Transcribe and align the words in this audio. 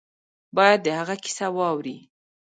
باید 0.55 0.79
د 0.83 0.87
هغه 0.99 1.15
کیسه 1.23 1.47
واوري. 1.57 1.97